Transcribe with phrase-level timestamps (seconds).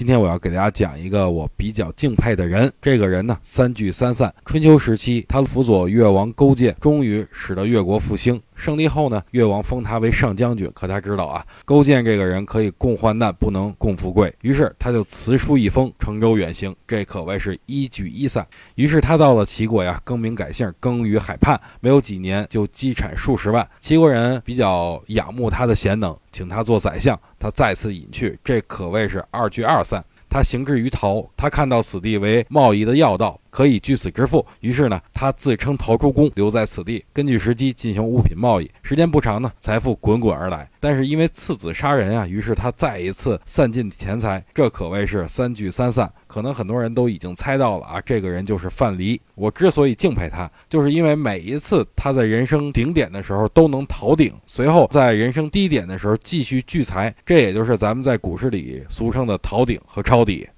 [0.00, 4.34] 今天我要给大家讲一个我比较敬佩的人，这个人呢三聚三散。
[4.46, 8.40] 春秋时期，他辅佐越王勾践，终于使得越国复兴。
[8.60, 10.70] 胜利后呢，越王封他为上将军。
[10.74, 14.32] 可他知道啊，勾践这个人可以共患难，不能共富贵。
[14.42, 16.76] 于是他就辞书一封，乘舟远行。
[16.86, 18.46] 这可谓是一举一散。
[18.74, 21.58] 于是他到了齐国呀，更名改姓，耕于海畔。
[21.80, 23.66] 没有几年就积产数十万。
[23.80, 26.14] 齐国人比较仰慕他的贤能。
[26.30, 30.04] 请他做宰相，他再次隐去，这可谓是二聚二散。
[30.28, 33.39] 他行至于陶，他看到此地为贸易的要道。
[33.50, 38.70] 可以据此致富，于是呢，他自称陶朱公，留在此地，根据时机进行物品贸易。
[38.82, 40.68] 时间不长呢，财富滚滚而来。
[40.78, 44.42] 但是因为次子杀人啊，于是他再一次散尽钱财。
[44.54, 46.10] 这可谓是三聚三散。
[46.26, 49.20] 可能很多人都已经猜到了啊，这个人就是范蠡。
[49.34, 57.14] 我之所以敬佩他，就是因为每一次他在人生顶点的时候都能逃顶，随后在人生低点的时候继续聚财。
[57.26, 60.48] 这也就是咱们在股市里俗称的逃顶和抄底。